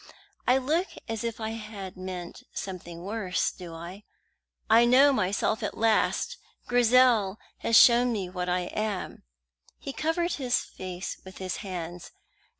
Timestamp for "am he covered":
8.61-10.33